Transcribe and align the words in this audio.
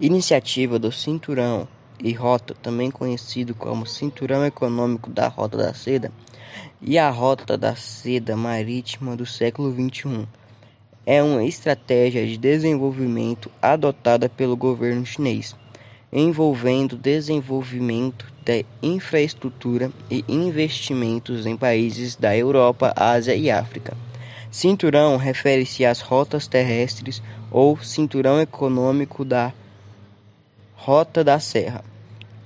Iniciativa 0.00 0.78
do 0.78 0.92
Cinturão 0.92 1.66
e 1.98 2.12
Rota, 2.12 2.54
também 2.62 2.88
conhecido 2.88 3.52
como 3.52 3.84
Cinturão 3.84 4.46
Econômico 4.46 5.10
da 5.10 5.26
Rota 5.26 5.56
da 5.56 5.74
Seda 5.74 6.12
e 6.80 6.96
a 6.96 7.10
Rota 7.10 7.58
da 7.58 7.74
Seda 7.74 8.36
Marítima 8.36 9.16
do 9.16 9.26
século 9.26 9.72
XXI, 9.72 10.24
é 11.04 11.20
uma 11.20 11.42
estratégia 11.42 12.24
de 12.24 12.38
desenvolvimento 12.38 13.50
adotada 13.60 14.28
pelo 14.28 14.56
governo 14.56 15.04
chinês, 15.04 15.56
envolvendo 16.12 16.96
desenvolvimento 16.96 18.32
da 18.46 18.64
infraestrutura 18.80 19.90
e 20.08 20.24
investimentos 20.28 21.44
em 21.44 21.56
países 21.56 22.14
da 22.14 22.36
Europa, 22.36 22.94
Ásia 22.94 23.34
e 23.34 23.50
África. 23.50 23.96
Cinturão 24.48 25.16
refere-se 25.16 25.84
às 25.84 26.00
rotas 26.00 26.46
terrestres 26.46 27.20
ou 27.50 27.76
cinturão 27.82 28.40
econômico 28.40 29.24
da 29.24 29.52
Rota 30.80 31.24
da 31.24 31.40
Serra, 31.40 31.84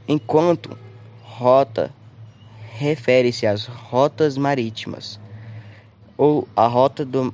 enquanto 0.08 0.76
rota 1.22 1.92
refere-se 2.72 3.46
às 3.46 3.66
rotas 3.66 4.38
marítimas 4.38 5.20
ou 6.16 6.48
a 6.56 6.66
rota 6.66 7.04
do, 7.04 7.32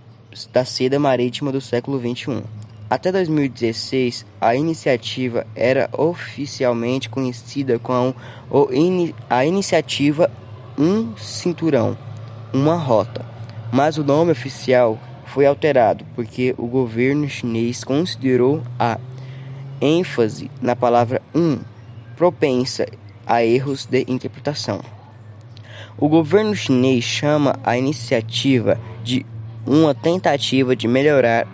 da 0.53 0.65
seda 0.65 0.99
marítima 0.99 1.53
do 1.53 1.61
século 1.61 1.99
XXI. 2.01 2.43
Até 2.91 3.13
2016, 3.13 4.27
a 4.41 4.57
iniciativa 4.57 5.47
era 5.55 5.89
oficialmente 5.97 7.09
conhecida 7.09 7.79
como 7.79 8.15
a 9.31 9.47
Iniciativa 9.47 10.31
Um 10.77 11.17
Cinturão, 11.17 11.97
uma 12.53 12.77
Rota, 12.77 13.25
mas 13.71 13.99
o 13.99 14.05
nome 14.05 14.33
oficial 14.33 14.99
foi 15.27 15.47
alterado 15.47 16.05
porque 16.15 16.55
o 16.59 16.67
governo 16.67 17.29
chinês 17.29 17.85
considerou 17.85 18.63
a 18.79 18.99
ênfase 19.81 20.51
na 20.61 20.75
palavra 20.75 21.23
um 21.35 21.59
propensa 22.17 22.87
a 23.27 23.45
erros 23.45 23.87
de 23.87 24.05
interpretação. 24.09 24.81
O 25.97 26.09
governo 26.09 26.55
chinês 26.55 27.05
chama 27.05 27.59
a 27.65 27.77
iniciativa 27.77 28.81
de 29.03 29.25
uma 29.67 29.95
tentativa 29.95 30.75
de 30.75 30.89
melhorar 30.89 31.47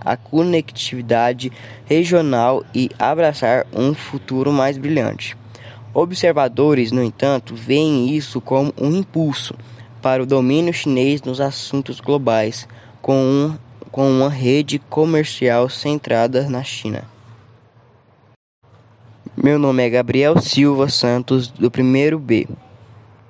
a 0.00 0.16
conectividade 0.16 1.52
regional 1.84 2.64
e 2.74 2.90
abraçar 2.98 3.66
um 3.72 3.92
futuro 3.94 4.52
mais 4.52 4.78
brilhante. 4.78 5.36
Observadores, 5.92 6.90
no 6.90 7.02
entanto, 7.02 7.54
veem 7.54 8.16
isso 8.16 8.40
como 8.40 8.72
um 8.80 8.90
impulso 8.90 9.54
para 10.00 10.22
o 10.22 10.26
domínio 10.26 10.72
chinês 10.72 11.22
nos 11.22 11.40
assuntos 11.40 12.00
globais, 12.00 12.66
com, 13.00 13.16
um, 13.16 13.54
com 13.90 14.10
uma 14.10 14.28
rede 14.28 14.78
comercial 14.78 15.68
centrada 15.68 16.48
na 16.48 16.64
China. 16.64 17.13
Meu 19.36 19.58
nome 19.58 19.82
é 19.82 19.90
Gabriel 19.90 20.40
Silva 20.40 20.88
Santos, 20.88 21.48
do 21.48 21.68
primeiro 21.68 22.20
B. 22.20 22.46